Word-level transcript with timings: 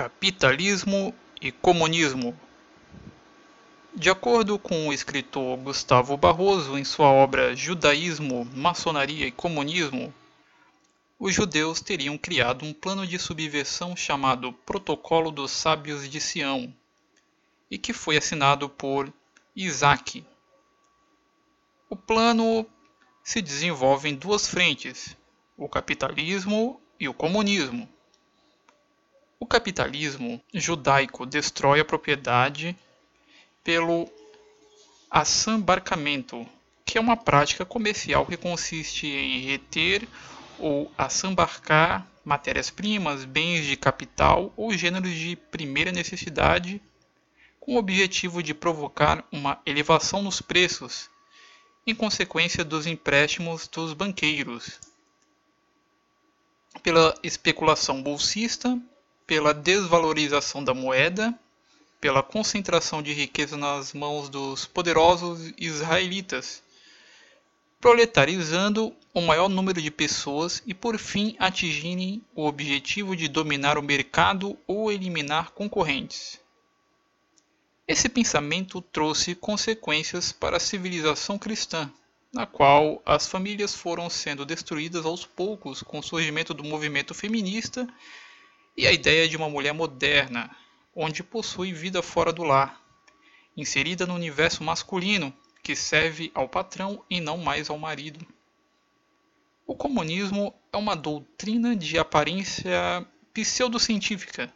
Capitalismo 0.00 1.14
e 1.42 1.52
comunismo. 1.52 2.34
De 3.94 4.08
acordo 4.08 4.58
com 4.58 4.88
o 4.88 4.94
escritor 4.94 5.58
Gustavo 5.58 6.16
Barroso 6.16 6.78
em 6.78 6.84
sua 6.84 7.10
obra 7.10 7.54
Judaísmo, 7.54 8.46
Maçonaria 8.46 9.26
e 9.26 9.30
Comunismo, 9.30 10.10
os 11.18 11.34
judeus 11.34 11.82
teriam 11.82 12.16
criado 12.16 12.64
um 12.64 12.72
plano 12.72 13.06
de 13.06 13.18
subversão 13.18 13.94
chamado 13.94 14.54
Protocolo 14.64 15.30
dos 15.30 15.50
Sábios 15.50 16.08
de 16.08 16.18
Sião, 16.18 16.74
e 17.70 17.76
que 17.76 17.92
foi 17.92 18.16
assinado 18.16 18.70
por 18.70 19.12
Isaac. 19.54 20.24
O 21.90 21.94
plano 21.94 22.64
se 23.22 23.42
desenvolve 23.42 24.08
em 24.08 24.14
duas 24.14 24.48
frentes: 24.48 25.14
o 25.58 25.68
capitalismo 25.68 26.80
e 26.98 27.06
o 27.06 27.12
comunismo. 27.12 27.86
O 29.42 29.46
capitalismo 29.46 30.38
judaico 30.52 31.24
destrói 31.24 31.80
a 31.80 31.84
propriedade 31.84 32.76
pelo 33.64 34.06
assambarcamento, 35.10 36.46
que 36.84 36.98
é 36.98 37.00
uma 37.00 37.16
prática 37.16 37.64
comercial 37.64 38.26
que 38.26 38.36
consiste 38.36 39.06
em 39.06 39.40
reter 39.40 40.06
ou 40.58 40.92
assambarcar 40.96 42.06
matérias-primas, 42.22 43.24
bens 43.24 43.64
de 43.64 43.78
capital 43.78 44.52
ou 44.58 44.74
gêneros 44.74 45.14
de 45.14 45.34
primeira 45.36 45.90
necessidade, 45.90 46.78
com 47.58 47.76
o 47.76 47.78
objetivo 47.78 48.42
de 48.42 48.52
provocar 48.52 49.24
uma 49.32 49.58
elevação 49.64 50.22
nos 50.22 50.42
preços, 50.42 51.08
em 51.86 51.94
consequência 51.94 52.62
dos 52.62 52.86
empréstimos 52.86 53.66
dos 53.66 53.94
banqueiros. 53.94 54.78
Pela 56.82 57.14
especulação 57.22 58.02
bolsista, 58.02 58.78
pela 59.30 59.54
desvalorização 59.54 60.64
da 60.64 60.74
moeda, 60.74 61.32
pela 62.00 62.20
concentração 62.20 63.00
de 63.00 63.12
riqueza 63.12 63.56
nas 63.56 63.92
mãos 63.92 64.28
dos 64.28 64.66
poderosos 64.66 65.52
israelitas, 65.56 66.60
proletarizando 67.80 68.92
o 69.14 69.20
maior 69.20 69.48
número 69.48 69.80
de 69.80 69.88
pessoas 69.88 70.60
e 70.66 70.74
por 70.74 70.98
fim 70.98 71.36
atingirem 71.38 72.20
o 72.34 72.44
objetivo 72.44 73.14
de 73.14 73.28
dominar 73.28 73.78
o 73.78 73.82
mercado 73.84 74.58
ou 74.66 74.90
eliminar 74.90 75.52
concorrentes. 75.52 76.40
Esse 77.86 78.08
pensamento 78.08 78.82
trouxe 78.82 79.36
consequências 79.36 80.32
para 80.32 80.56
a 80.56 80.60
civilização 80.60 81.38
cristã, 81.38 81.88
na 82.32 82.46
qual 82.46 83.00
as 83.06 83.28
famílias 83.28 83.76
foram 83.76 84.10
sendo 84.10 84.44
destruídas 84.44 85.06
aos 85.06 85.24
poucos 85.24 85.84
com 85.84 86.00
o 86.00 86.02
surgimento 86.02 86.52
do 86.52 86.64
movimento 86.64 87.14
feminista 87.14 87.86
e 88.80 88.86
a 88.86 88.92
ideia 88.92 89.28
de 89.28 89.36
uma 89.36 89.50
mulher 89.50 89.74
moderna, 89.74 90.50
onde 90.96 91.22
possui 91.22 91.70
vida 91.70 92.02
fora 92.02 92.32
do 92.32 92.42
lar, 92.42 92.80
inserida 93.54 94.06
no 94.06 94.14
universo 94.14 94.64
masculino, 94.64 95.34
que 95.62 95.76
serve 95.76 96.32
ao 96.34 96.48
patrão 96.48 97.04
e 97.10 97.20
não 97.20 97.36
mais 97.36 97.68
ao 97.68 97.76
marido. 97.76 98.26
O 99.66 99.74
comunismo 99.74 100.54
é 100.72 100.78
uma 100.78 100.96
doutrina 100.96 101.76
de 101.76 101.98
aparência 101.98 103.06
pseudocientífica, 103.34 104.50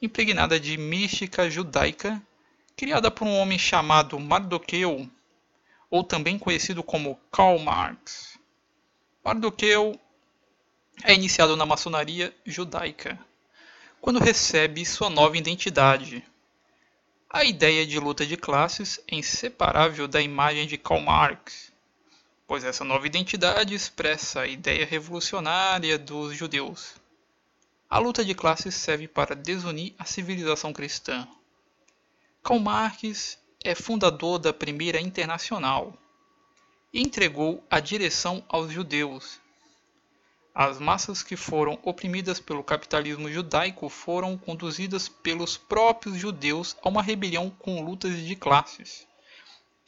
impregnada 0.00 0.58
de 0.58 0.78
mística 0.78 1.50
judaica, 1.50 2.22
criada 2.74 3.10
por 3.10 3.26
um 3.26 3.36
homem 3.36 3.58
chamado 3.58 4.18
Mardoqueu, 4.18 5.06
ou 5.90 6.02
também 6.02 6.38
conhecido 6.38 6.82
como 6.82 7.20
Karl 7.30 7.58
Marx. 7.58 8.38
Mardoqueu 9.22 10.00
é 11.04 11.12
iniciado 11.12 11.54
na 11.54 11.66
maçonaria 11.66 12.34
judaica 12.46 13.28
quando 14.00 14.20
recebe 14.20 14.84
sua 14.86 15.10
nova 15.10 15.36
identidade. 15.36 16.24
A 17.30 17.44
ideia 17.44 17.86
de 17.86 17.98
luta 17.98 18.24
de 18.24 18.36
classes 18.36 19.00
é 19.06 19.16
inseparável 19.16 20.08
da 20.08 20.20
imagem 20.20 20.66
de 20.66 20.78
Karl 20.78 21.00
Marx, 21.00 21.72
pois 22.46 22.64
essa 22.64 22.84
nova 22.84 23.06
identidade 23.06 23.74
expressa 23.74 24.40
a 24.40 24.46
ideia 24.46 24.86
revolucionária 24.86 25.98
dos 25.98 26.34
judeus. 26.36 26.94
A 27.90 27.98
luta 27.98 28.24
de 28.24 28.34
classes 28.34 28.74
serve 28.74 29.08
para 29.08 29.34
desunir 29.34 29.94
a 29.98 30.04
civilização 30.04 30.72
cristã. 30.72 31.28
Karl 32.42 32.60
Marx 32.60 33.38
é 33.62 33.74
fundador 33.74 34.38
da 34.38 34.52
Primeira 34.52 35.00
Internacional 35.00 35.92
e 36.92 37.02
entregou 37.02 37.62
a 37.68 37.80
direção 37.80 38.42
aos 38.48 38.72
judeus, 38.72 39.40
as 40.60 40.80
massas 40.80 41.22
que 41.22 41.36
foram 41.36 41.78
oprimidas 41.84 42.40
pelo 42.40 42.64
capitalismo 42.64 43.30
judaico 43.30 43.88
foram 43.88 44.36
conduzidas 44.36 45.08
pelos 45.08 45.56
próprios 45.56 46.16
judeus 46.16 46.76
a 46.82 46.88
uma 46.88 47.00
rebelião 47.00 47.48
com 47.48 47.80
lutas 47.80 48.18
de 48.26 48.34
classes. 48.34 49.06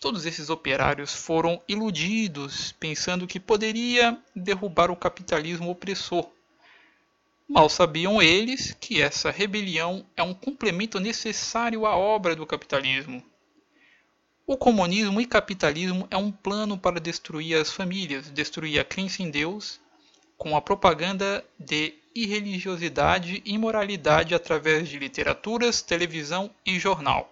Todos 0.00 0.24
esses 0.26 0.48
operários 0.48 1.12
foram 1.12 1.60
iludidos, 1.66 2.70
pensando 2.78 3.26
que 3.26 3.40
poderia 3.40 4.16
derrubar 4.32 4.92
o 4.92 4.96
capitalismo 4.96 5.72
opressor. 5.72 6.30
Mal 7.48 7.68
sabiam 7.68 8.22
eles 8.22 8.72
que 8.80 9.02
essa 9.02 9.28
rebelião 9.28 10.06
é 10.16 10.22
um 10.22 10.32
complemento 10.32 11.00
necessário 11.00 11.84
à 11.84 11.96
obra 11.96 12.36
do 12.36 12.46
capitalismo. 12.46 13.20
O 14.46 14.56
comunismo 14.56 15.20
e 15.20 15.26
capitalismo 15.26 16.06
é 16.12 16.16
um 16.16 16.30
plano 16.30 16.78
para 16.78 17.00
destruir 17.00 17.60
as 17.60 17.72
famílias, 17.72 18.30
destruir 18.30 18.78
a 18.78 18.84
crença 18.84 19.20
em 19.20 19.32
Deus 19.32 19.80
com 20.40 20.56
a 20.56 20.62
propaganda 20.62 21.44
de 21.58 21.92
irreligiosidade 22.14 23.42
e 23.44 23.52
imoralidade 23.52 24.34
através 24.34 24.88
de 24.88 24.98
literaturas, 24.98 25.82
televisão 25.82 26.50
e 26.64 26.78
jornal. 26.78 27.30